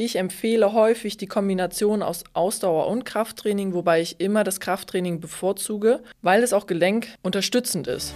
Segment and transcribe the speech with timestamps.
[0.00, 6.04] Ich empfehle häufig die Kombination aus Ausdauer und Krafttraining, wobei ich immer das Krafttraining bevorzuge,
[6.22, 8.14] weil es auch gelenkunterstützend ist.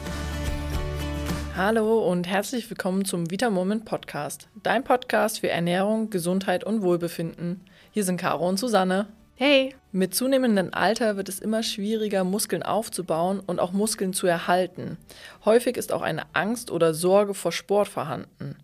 [1.56, 7.62] Hallo und herzlich willkommen zum Vita Moment Podcast, dein Podcast für Ernährung, Gesundheit und Wohlbefinden.
[7.90, 9.08] Hier sind Caro und Susanne.
[9.34, 9.74] Hey!
[9.90, 14.98] Mit zunehmendem Alter wird es immer schwieriger, Muskeln aufzubauen und auch Muskeln zu erhalten.
[15.44, 18.54] Häufig ist auch eine Angst oder Sorge vor Sport vorhanden.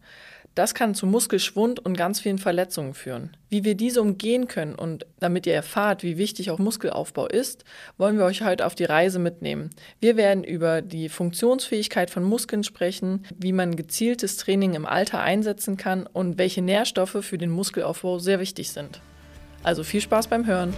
[0.59, 3.31] Das kann zu Muskelschwund und ganz vielen Verletzungen führen.
[3.49, 7.65] Wie wir diese umgehen können und damit ihr erfahrt, wie wichtig auch Muskelaufbau ist,
[7.97, 9.71] wollen wir euch heute auf die Reise mitnehmen.
[10.01, 15.77] Wir werden über die Funktionsfähigkeit von Muskeln sprechen, wie man gezieltes Training im Alter einsetzen
[15.77, 19.01] kann und welche Nährstoffe für den Muskelaufbau sehr wichtig sind.
[19.63, 20.75] Also viel Spaß beim Hören.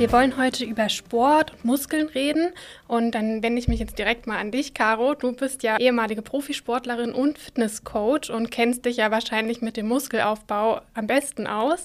[0.00, 2.54] Wir wollen heute über Sport und Muskeln reden.
[2.88, 5.12] Und dann wende ich mich jetzt direkt mal an dich, Caro.
[5.12, 10.80] Du bist ja ehemalige Profisportlerin und Fitnesscoach und kennst dich ja wahrscheinlich mit dem Muskelaufbau
[10.94, 11.84] am besten aus.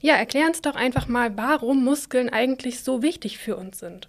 [0.00, 4.08] Ja, erklär uns doch einfach mal, warum Muskeln eigentlich so wichtig für uns sind.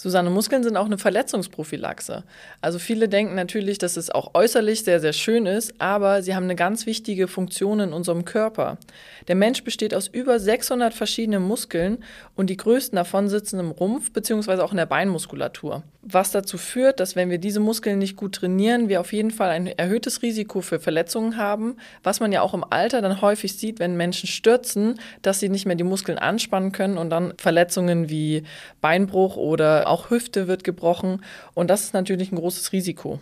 [0.00, 2.22] Susanne, Muskeln sind auch eine Verletzungsprophylaxe.
[2.60, 6.44] Also viele denken natürlich, dass es auch äußerlich sehr, sehr schön ist, aber sie haben
[6.44, 8.78] eine ganz wichtige Funktion in unserem Körper.
[9.26, 12.04] Der Mensch besteht aus über 600 verschiedenen Muskeln
[12.36, 14.60] und die größten davon sitzen im Rumpf bzw.
[14.60, 15.82] auch in der Beinmuskulatur.
[16.02, 19.50] Was dazu führt, dass wenn wir diese Muskeln nicht gut trainieren, wir auf jeden Fall
[19.50, 23.80] ein erhöhtes Risiko für Verletzungen haben, was man ja auch im Alter dann häufig sieht,
[23.80, 28.44] wenn Menschen stürzen, dass sie nicht mehr die Muskeln anspannen können und dann Verletzungen wie
[28.80, 31.22] Beinbruch oder auch Hüfte wird gebrochen
[31.54, 33.20] und das ist natürlich ein großes Risiko.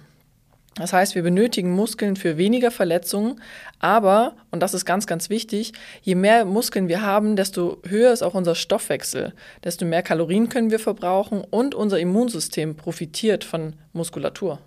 [0.77, 3.41] Das heißt, wir benötigen Muskeln für weniger Verletzungen,
[3.79, 8.23] aber, und das ist ganz, ganz wichtig, je mehr Muskeln wir haben, desto höher ist
[8.23, 9.33] auch unser Stoffwechsel,
[9.65, 14.59] desto mehr Kalorien können wir verbrauchen und unser Immunsystem profitiert von Muskulatur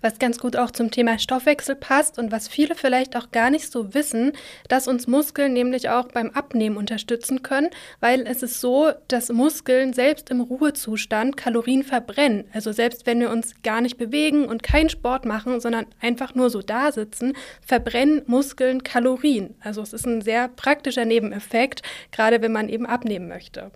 [0.00, 3.70] was ganz gut auch zum Thema Stoffwechsel passt und was viele vielleicht auch gar nicht
[3.70, 4.32] so wissen,
[4.68, 9.92] dass uns Muskeln nämlich auch beim Abnehmen unterstützen können, weil es ist so, dass Muskeln
[9.92, 12.44] selbst im Ruhezustand Kalorien verbrennen.
[12.52, 16.50] Also selbst wenn wir uns gar nicht bewegen und keinen Sport machen, sondern einfach nur
[16.50, 19.54] so da sitzen, verbrennen Muskeln Kalorien.
[19.60, 23.70] Also es ist ein sehr praktischer Nebeneffekt, gerade wenn man eben abnehmen möchte.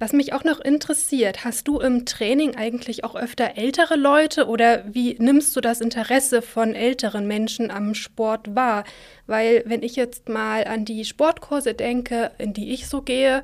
[0.00, 4.84] Was mich auch noch interessiert, hast du im Training eigentlich auch öfter ältere Leute oder
[4.86, 8.84] wie nimmst du das Interesse von älteren Menschen am Sport wahr?
[9.26, 13.42] Weil wenn ich jetzt mal an die Sportkurse denke, in die ich so gehe,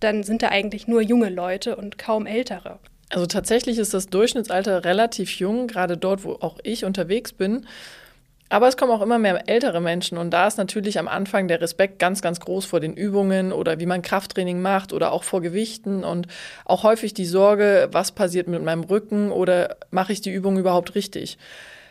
[0.00, 2.80] dann sind da eigentlich nur junge Leute und kaum ältere.
[3.10, 7.66] Also tatsächlich ist das Durchschnittsalter relativ jung, gerade dort, wo auch ich unterwegs bin.
[8.52, 11.62] Aber es kommen auch immer mehr ältere Menschen und da ist natürlich am Anfang der
[11.62, 15.40] Respekt ganz, ganz groß vor den Übungen oder wie man Krafttraining macht oder auch vor
[15.40, 16.26] Gewichten und
[16.66, 20.94] auch häufig die Sorge, was passiert mit meinem Rücken oder mache ich die Übung überhaupt
[20.94, 21.38] richtig.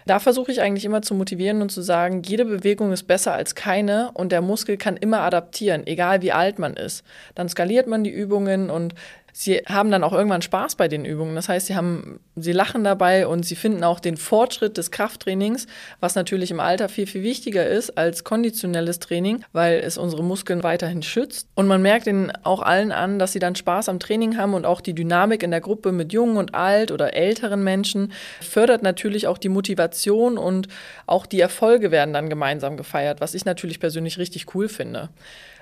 [0.05, 3.55] Da versuche ich eigentlich immer zu motivieren und zu sagen, jede Bewegung ist besser als
[3.55, 7.03] keine und der Muskel kann immer adaptieren, egal wie alt man ist.
[7.33, 8.93] Dann skaliert man die Übungen und
[9.33, 11.35] sie haben dann auch irgendwann Spaß bei den Übungen.
[11.35, 15.67] Das heißt, sie haben, sie lachen dabei und sie finden auch den Fortschritt des Krafttrainings,
[15.99, 20.63] was natürlich im Alter viel, viel wichtiger ist als konditionelles Training, weil es unsere Muskeln
[20.63, 21.47] weiterhin schützt.
[21.55, 24.65] Und man merkt ihnen auch allen an, dass sie dann Spaß am Training haben und
[24.65, 28.11] auch die Dynamik in der Gruppe mit jungen und alt oder älteren Menschen
[28.41, 30.67] fördert natürlich auch die Motivation und
[31.05, 35.09] auch die Erfolge werden dann gemeinsam gefeiert, was ich natürlich persönlich richtig cool finde.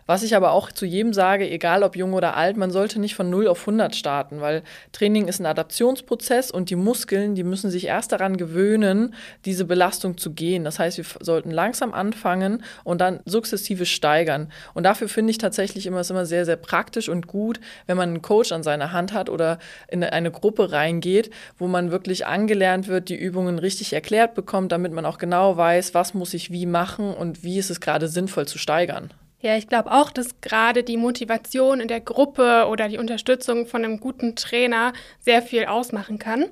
[0.09, 3.13] Was ich aber auch zu jedem sage, egal ob jung oder alt, man sollte nicht
[3.13, 7.69] von 0 auf 100 starten, weil Training ist ein Adaptionsprozess und die Muskeln, die müssen
[7.69, 9.13] sich erst daran gewöhnen,
[9.45, 10.63] diese Belastung zu gehen.
[10.63, 14.51] Das heißt, wir sollten langsam anfangen und dann sukzessive steigern.
[14.73, 18.09] Und dafür finde ich tatsächlich immer, es immer sehr, sehr praktisch und gut, wenn man
[18.09, 19.59] einen Coach an seiner Hand hat oder
[19.89, 24.91] in eine Gruppe reingeht, wo man wirklich angelernt wird, die Übungen richtig erklärt bekommt, damit
[24.91, 28.47] man auch genau weiß, was muss ich wie machen und wie ist es gerade sinnvoll
[28.47, 29.13] zu steigern.
[29.41, 33.85] Ja, ich glaube auch, dass gerade die Motivation in der Gruppe oder die Unterstützung von
[33.85, 36.45] einem guten Trainer sehr viel ausmachen kann.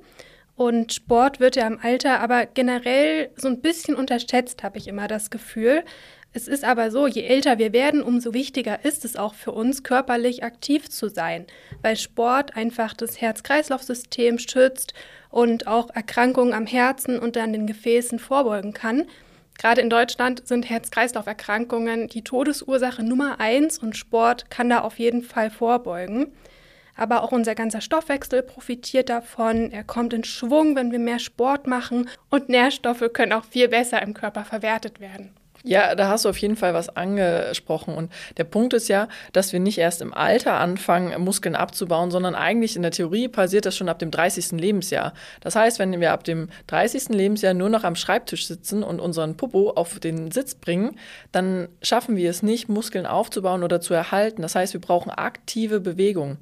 [0.56, 5.08] Und Sport wird ja im Alter aber generell so ein bisschen unterschätzt, habe ich immer
[5.08, 5.84] das Gefühl.
[6.34, 9.84] Es ist aber so, je älter wir werden, umso wichtiger ist es auch für uns,
[9.84, 11.46] körperlich aktiv zu sein,
[11.82, 14.94] weil Sport einfach das Herz-Kreislauf-System schützt
[15.30, 19.08] und auch Erkrankungen am Herzen und an den Gefäßen vorbeugen kann.
[19.58, 25.24] Gerade in Deutschland sind Herz-Kreislauf-Erkrankungen die Todesursache Nummer eins und Sport kann da auf jeden
[25.24, 26.28] Fall vorbeugen.
[26.96, 29.72] Aber auch unser ganzer Stoffwechsel profitiert davon.
[29.72, 34.02] Er kommt in Schwung, wenn wir mehr Sport machen und Nährstoffe können auch viel besser
[34.02, 35.32] im Körper verwertet werden.
[35.64, 37.94] Ja, da hast du auf jeden Fall was angesprochen.
[37.94, 42.36] Und der Punkt ist ja, dass wir nicht erst im Alter anfangen, Muskeln abzubauen, sondern
[42.36, 44.52] eigentlich in der Theorie passiert das schon ab dem 30.
[44.52, 45.14] Lebensjahr.
[45.42, 47.10] Das heißt, wenn wir ab dem 30.
[47.10, 50.98] Lebensjahr nur noch am Schreibtisch sitzen und unseren Popo auf den Sitz bringen,
[51.32, 54.42] dann schaffen wir es nicht, Muskeln aufzubauen oder zu erhalten.
[54.42, 56.38] Das heißt, wir brauchen aktive Bewegung.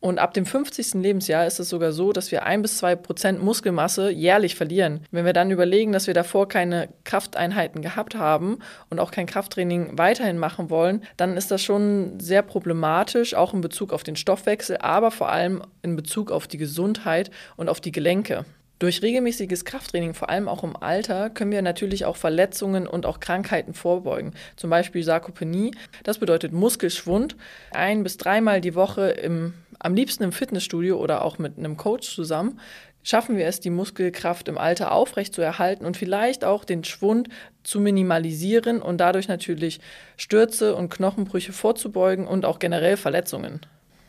[0.00, 0.94] Und ab dem 50.
[0.94, 5.04] Lebensjahr ist es sogar so, dass wir ein bis zwei Prozent Muskelmasse jährlich verlieren.
[5.10, 8.58] Wenn wir dann überlegen, dass wir davor keine Krafteinheiten gehabt haben
[8.90, 13.60] und auch kein Krafttraining weiterhin machen wollen, dann ist das schon sehr problematisch, auch in
[13.60, 17.92] Bezug auf den Stoffwechsel, aber vor allem in Bezug auf die Gesundheit und auf die
[17.92, 18.44] Gelenke.
[18.78, 23.18] Durch regelmäßiges Krafttraining, vor allem auch im Alter, können wir natürlich auch Verletzungen und auch
[23.18, 24.34] Krankheiten vorbeugen.
[24.56, 25.72] Zum Beispiel Sarkopenie.
[26.04, 27.36] Das bedeutet Muskelschwund.
[27.72, 32.12] Ein bis dreimal die Woche im am liebsten im Fitnessstudio oder auch mit einem Coach
[32.12, 32.58] zusammen,
[33.02, 37.28] schaffen wir es, die Muskelkraft im Alter aufrecht zu erhalten und vielleicht auch den Schwund
[37.62, 39.80] zu minimalisieren und dadurch natürlich
[40.16, 43.60] Stürze und Knochenbrüche vorzubeugen und auch generell Verletzungen.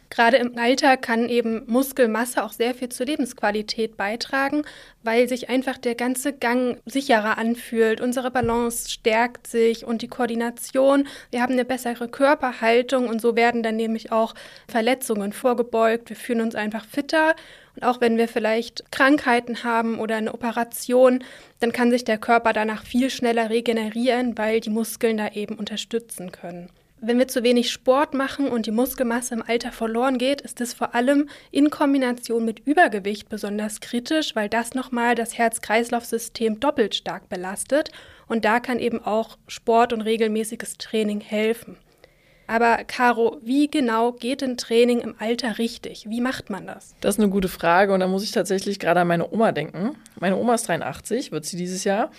[0.09, 4.63] Gerade im Alter kann eben Muskelmasse auch sehr viel zur Lebensqualität beitragen,
[5.03, 8.01] weil sich einfach der ganze Gang sicherer anfühlt.
[8.01, 11.07] Unsere Balance stärkt sich und die Koordination.
[11.29, 14.33] Wir haben eine bessere Körperhaltung und so werden dann nämlich auch
[14.67, 16.09] Verletzungen vorgebeugt.
[16.09, 17.35] Wir fühlen uns einfach fitter.
[17.75, 21.23] Und auch wenn wir vielleicht Krankheiten haben oder eine Operation,
[21.59, 26.31] dann kann sich der Körper danach viel schneller regenerieren, weil die Muskeln da eben unterstützen
[26.31, 26.69] können.
[27.01, 30.74] Wenn wir zu wenig Sport machen und die Muskelmasse im Alter verloren geht, ist das
[30.74, 37.30] vor allem in Kombination mit Übergewicht besonders kritisch, weil das nochmal das Herz-Kreislauf-System doppelt stark
[37.30, 37.92] belastet.
[38.28, 41.78] Und da kann eben auch Sport und regelmäßiges Training helfen.
[42.50, 46.10] Aber Caro, wie genau geht ein Training im Alter richtig?
[46.10, 46.95] Wie macht man das?
[47.00, 49.95] Das ist eine gute Frage und da muss ich tatsächlich gerade an meine Oma denken.
[50.19, 52.10] Meine Oma ist 83, wird sie dieses Jahr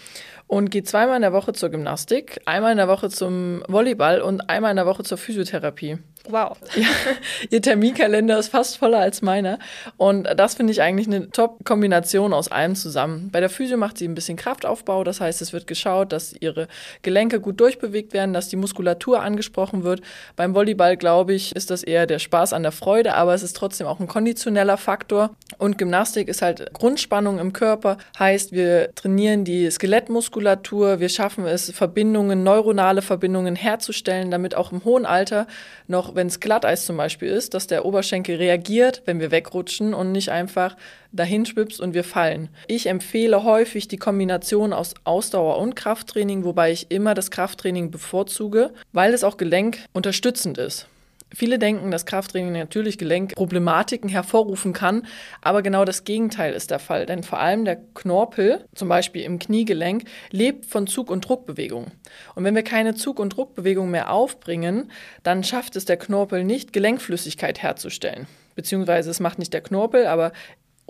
[0.50, 4.50] und geht zweimal in der Woche zur Gymnastik, einmal in der Woche zum Volleyball und
[4.50, 5.98] einmal in der Woche zur Physiotherapie.
[6.28, 6.58] Wow.
[6.74, 6.86] Ja,
[7.50, 9.58] ihr Terminkalender ist fast voller als meiner.
[9.96, 13.30] Und das finde ich eigentlich eine Top-Kombination aus allem zusammen.
[13.32, 15.02] Bei der Physio macht sie ein bisschen Kraftaufbau.
[15.02, 16.68] Das heißt, es wird geschaut, dass ihre
[17.02, 20.02] Gelenke gut durchbewegt werden, dass die Muskulatur angesprochen wird.
[20.36, 23.56] Beim Volleyball, glaube ich, ist das eher der Spaß an der Freude, aber es ist
[23.56, 25.30] trotzdem auch ein konditioneller Faktor.
[25.56, 27.96] Und Gymnastik ist halt Grundspannung im Körper.
[28.18, 30.39] Heißt, wir trainieren die Skelettmuskulatur.
[30.40, 35.46] Wir schaffen es, Verbindungen, neuronale Verbindungen herzustellen, damit auch im hohen Alter
[35.86, 40.12] noch wenn es Glatteis zum Beispiel ist, dass der Oberschenkel reagiert, wenn wir wegrutschen und
[40.12, 40.76] nicht einfach
[41.12, 42.48] dahin schwipst und wir fallen.
[42.68, 48.70] Ich empfehle häufig die Kombination aus Ausdauer und Krafttraining, wobei ich immer das Krafttraining bevorzuge,
[48.92, 50.86] weil es auch gelenkunterstützend ist.
[51.32, 55.06] Viele denken, dass Krafttraining natürlich Gelenkproblematiken hervorrufen kann,
[55.40, 57.06] aber genau das Gegenteil ist der Fall.
[57.06, 61.92] Denn vor allem der Knorpel, zum Beispiel im Kniegelenk, lebt von Zug- und Druckbewegung.
[62.34, 64.90] Und wenn wir keine Zug- und Druckbewegung mehr aufbringen,
[65.22, 68.26] dann schafft es der Knorpel nicht, Gelenkflüssigkeit herzustellen.
[68.56, 70.32] Beziehungsweise es macht nicht der Knorpel, aber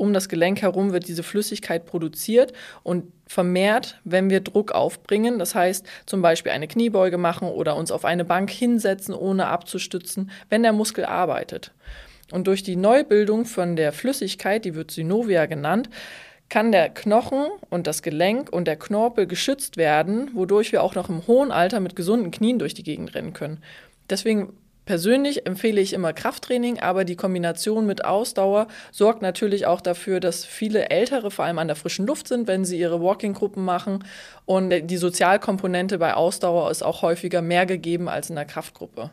[0.00, 5.38] um das Gelenk herum wird diese Flüssigkeit produziert und vermehrt, wenn wir Druck aufbringen.
[5.38, 10.31] Das heißt, zum Beispiel eine Kniebeuge machen oder uns auf eine Bank hinsetzen, ohne abzustützen,
[10.49, 11.73] wenn der Muskel arbeitet.
[12.32, 15.91] Und durch die Neubildung von der Flüssigkeit, die wird Synovia genannt,
[16.49, 21.08] kann der Knochen und das Gelenk und der Knorpel geschützt werden, wodurch wir auch noch
[21.08, 23.62] im hohen Alter mit gesunden Knien durch die Gegend rennen können.
[24.08, 24.55] Deswegen
[24.85, 30.44] Persönlich empfehle ich immer Krafttraining, aber die Kombination mit Ausdauer sorgt natürlich auch dafür, dass
[30.44, 34.05] viele Ältere vor allem an der frischen Luft sind, wenn sie ihre Walking-Gruppen machen.
[34.47, 39.11] Und die Sozialkomponente bei Ausdauer ist auch häufiger mehr gegeben als in der Kraftgruppe.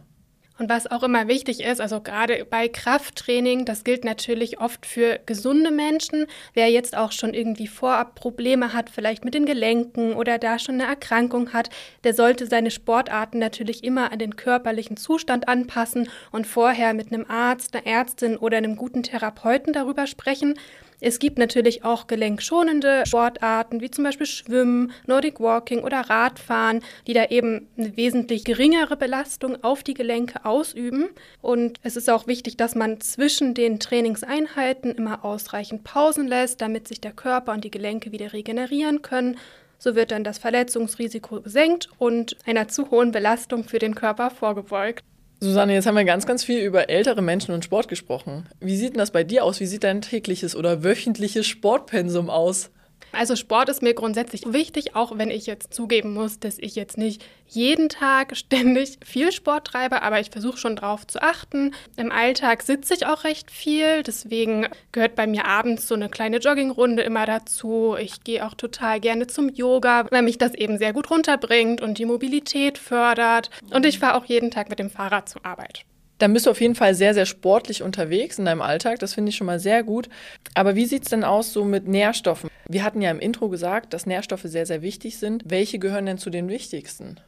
[0.60, 5.20] Und was auch immer wichtig ist, also gerade bei Krafttraining, das gilt natürlich oft für
[5.26, 6.26] gesunde Menschen.
[6.54, 10.76] Wer jetzt auch schon irgendwie vorab Probleme hat, vielleicht mit den Gelenken oder da schon
[10.76, 11.70] eine Erkrankung hat,
[12.04, 17.26] der sollte seine Sportarten natürlich immer an den körperlichen Zustand anpassen und vorher mit einem
[17.30, 20.56] Arzt, einer Ärztin oder einem guten Therapeuten darüber sprechen.
[21.00, 27.14] Es gibt natürlich auch gelenkschonende Sportarten, wie zum Beispiel Schwimmen, Nordic Walking oder Radfahren, die
[27.14, 31.10] da eben eine wesentlich geringere Belastung auf die Gelenke ausüben.
[31.40, 36.88] Und es ist auch wichtig, dass man zwischen den Trainingseinheiten immer ausreichend Pausen lässt, damit
[36.88, 39.38] sich der Körper und die Gelenke wieder regenerieren können.
[39.78, 45.04] So wird dann das Verletzungsrisiko gesenkt und einer zu hohen Belastung für den Körper vorgebeugt.
[45.40, 48.48] Susanne, jetzt haben wir ganz, ganz viel über ältere Menschen und Sport gesprochen.
[48.60, 49.60] Wie sieht denn das bei dir aus?
[49.60, 52.72] Wie sieht dein tägliches oder wöchentliches Sportpensum aus?
[53.12, 56.98] Also Sport ist mir grundsätzlich wichtig, auch wenn ich jetzt zugeben muss, dass ich jetzt
[56.98, 61.74] nicht jeden Tag ständig viel Sport treibe, aber ich versuche schon drauf zu achten.
[61.96, 66.38] Im Alltag sitze ich auch recht viel, deswegen gehört bei mir abends so eine kleine
[66.38, 67.96] Joggingrunde immer dazu.
[68.00, 71.98] Ich gehe auch total gerne zum Yoga, weil mich das eben sehr gut runterbringt und
[71.98, 73.50] die Mobilität fördert.
[73.72, 75.86] Und ich fahre auch jeden Tag mit dem Fahrrad zur Arbeit.
[76.18, 79.00] Dann bist du auf jeden Fall sehr, sehr sportlich unterwegs in deinem Alltag.
[79.00, 80.10] Das finde ich schon mal sehr gut.
[80.56, 82.50] Aber wie sieht es denn aus so mit Nährstoffen?
[82.68, 85.44] Wir hatten ja im Intro gesagt, dass Nährstoffe sehr, sehr wichtig sind.
[85.46, 87.20] Welche gehören denn zu den wichtigsten?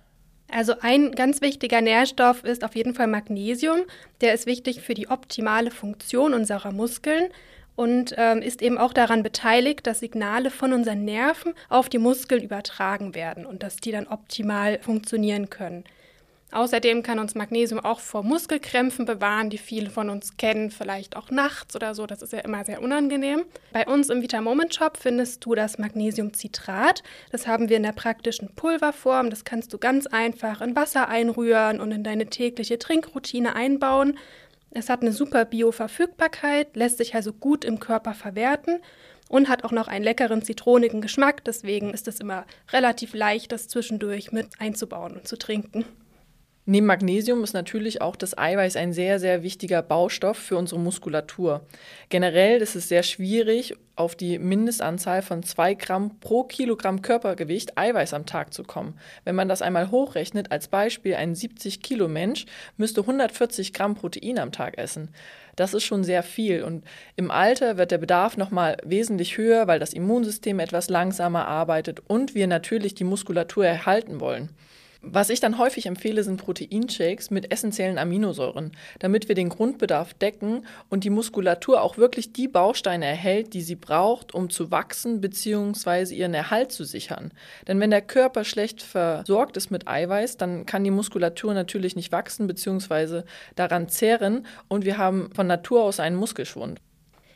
[0.51, 3.81] Also ein ganz wichtiger Nährstoff ist auf jeden Fall Magnesium.
[4.21, 7.29] Der ist wichtig für die optimale Funktion unserer Muskeln
[7.75, 12.43] und ähm, ist eben auch daran beteiligt, dass Signale von unseren Nerven auf die Muskeln
[12.43, 15.83] übertragen werden und dass die dann optimal funktionieren können.
[16.51, 21.29] Außerdem kann uns Magnesium auch vor Muskelkrämpfen bewahren, die viele von uns kennen, vielleicht auch
[21.29, 22.07] nachts oder so.
[22.07, 23.43] Das ist ja immer sehr unangenehm.
[23.71, 27.03] Bei uns im Vita Moment Shop findest du das Magnesiumcitrat.
[27.31, 29.29] Das haben wir in der praktischen Pulverform.
[29.29, 34.17] Das kannst du ganz einfach in Wasser einrühren und in deine tägliche Trinkroutine einbauen.
[34.71, 38.79] Es hat eine super Bioverfügbarkeit, lässt sich also gut im Körper verwerten
[39.27, 41.43] und hat auch noch einen leckeren zitronigen Geschmack.
[41.45, 45.85] Deswegen ist es immer relativ leicht, das zwischendurch mit einzubauen und zu trinken.
[46.71, 51.61] Neben Magnesium ist natürlich auch das Eiweiß ein sehr, sehr wichtiger Baustoff für unsere Muskulatur.
[52.09, 58.13] Generell ist es sehr schwierig, auf die Mindestanzahl von 2 Gramm pro Kilogramm Körpergewicht Eiweiß
[58.13, 58.99] am Tag zu kommen.
[59.23, 62.45] Wenn man das einmal hochrechnet, als Beispiel ein 70 Kilo Mensch
[62.77, 65.09] müsste 140 Gramm Protein am Tag essen.
[65.55, 66.85] Das ist schon sehr viel und
[67.15, 72.35] im Alter wird der Bedarf nochmal wesentlich höher, weil das Immunsystem etwas langsamer arbeitet und
[72.35, 74.49] wir natürlich die Muskulatur erhalten wollen.
[75.01, 80.65] Was ich dann häufig empfehle, sind Proteinshakes mit essentiellen Aminosäuren, damit wir den Grundbedarf decken
[80.89, 86.13] und die Muskulatur auch wirklich die Bausteine erhält, die sie braucht, um zu wachsen bzw.
[86.13, 87.31] ihren Erhalt zu sichern.
[87.65, 92.11] Denn wenn der Körper schlecht versorgt ist mit Eiweiß, dann kann die Muskulatur natürlich nicht
[92.11, 93.23] wachsen bzw.
[93.55, 96.81] daran zehren und wir haben von Natur aus einen Muskelschwund.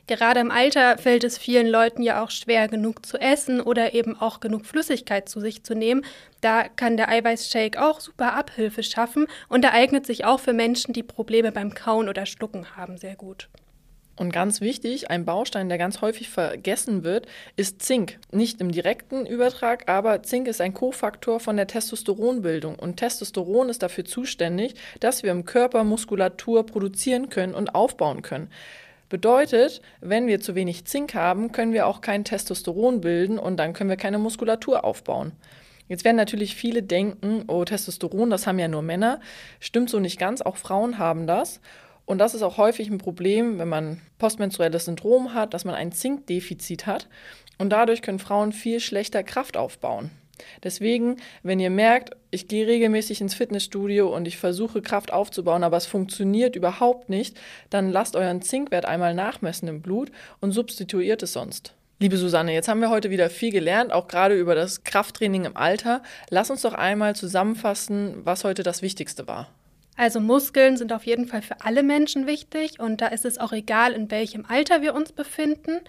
[0.05, 4.19] Gerade im Alter fällt es vielen Leuten ja auch schwer, genug zu essen oder eben
[4.19, 6.03] auch genug Flüssigkeit zu sich zu nehmen.
[6.41, 10.91] Da kann der Eiweißshake auch super Abhilfe schaffen und er eignet sich auch für Menschen,
[10.93, 13.47] die Probleme beim Kauen oder Schlucken haben, sehr gut.
[14.15, 18.19] Und ganz wichtig, ein Baustein, der ganz häufig vergessen wird, ist Zink.
[18.31, 22.75] Nicht im direkten Übertrag, aber Zink ist ein Kofaktor von der Testosteronbildung.
[22.77, 28.51] Und Testosteron ist dafür zuständig, dass wir im Körper Muskulatur produzieren können und aufbauen können.
[29.09, 33.73] Bedeutet, wenn wir zu wenig Zink haben, können wir auch kein Testosteron bilden und dann
[33.73, 35.33] können wir keine Muskulatur aufbauen.
[35.87, 39.19] Jetzt werden natürlich viele denken, oh, Testosteron, das haben ja nur Männer.
[39.59, 41.59] Stimmt so nicht ganz, auch Frauen haben das.
[42.05, 45.91] Und das ist auch häufig ein Problem, wenn man postmenstruelles Syndrom hat, dass man ein
[45.91, 47.07] Zinkdefizit hat.
[47.57, 50.11] Und dadurch können Frauen viel schlechter Kraft aufbauen.
[50.63, 55.77] Deswegen, wenn ihr merkt, ich gehe regelmäßig ins Fitnessstudio und ich versuche Kraft aufzubauen, aber
[55.77, 60.11] es funktioniert überhaupt nicht, dann lasst euren Zinkwert einmal nachmessen im Blut
[60.41, 61.73] und substituiert es sonst.
[61.99, 65.55] Liebe Susanne, jetzt haben wir heute wieder viel gelernt, auch gerade über das Krafttraining im
[65.55, 66.01] Alter.
[66.29, 69.49] Lass uns doch einmal zusammenfassen, was heute das Wichtigste war.
[69.95, 73.53] Also Muskeln sind auf jeden Fall für alle Menschen wichtig und da ist es auch
[73.53, 75.81] egal, in welchem Alter wir uns befinden.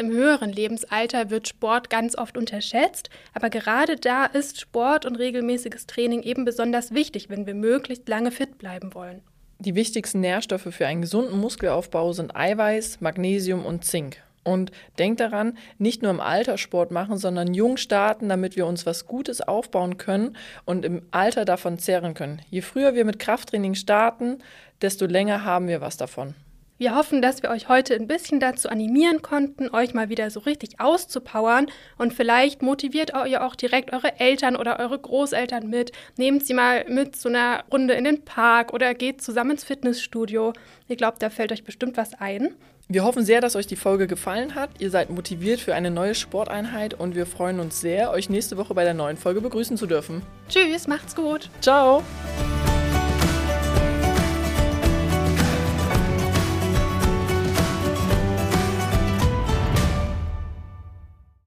[0.00, 5.86] Im höheren Lebensalter wird Sport ganz oft unterschätzt, aber gerade da ist Sport und regelmäßiges
[5.86, 9.20] Training eben besonders wichtig, wenn wir möglichst lange fit bleiben wollen.
[9.58, 14.22] Die wichtigsten Nährstoffe für einen gesunden Muskelaufbau sind Eiweiß, Magnesium und Zink.
[14.42, 18.86] Und denkt daran, nicht nur im Alter Sport machen, sondern jung starten, damit wir uns
[18.86, 22.40] was Gutes aufbauen können und im Alter davon zehren können.
[22.48, 24.38] Je früher wir mit Krafttraining starten,
[24.80, 26.34] desto länger haben wir was davon.
[26.80, 30.40] Wir hoffen, dass wir euch heute ein bisschen dazu animieren konnten, euch mal wieder so
[30.40, 31.66] richtig auszupowern
[31.98, 35.92] und vielleicht motiviert ihr auch direkt eure Eltern oder eure Großeltern mit.
[36.16, 40.54] Nehmt sie mal mit zu einer Runde in den Park oder geht zusammen ins Fitnessstudio.
[40.88, 42.54] Ich glaube, da fällt euch bestimmt was ein.
[42.88, 44.70] Wir hoffen sehr, dass euch die Folge gefallen hat.
[44.78, 48.72] Ihr seid motiviert für eine neue Sporteinheit und wir freuen uns sehr, euch nächste Woche
[48.72, 50.22] bei der neuen Folge begrüßen zu dürfen.
[50.48, 51.50] Tschüss, macht's gut.
[51.60, 52.02] Ciao.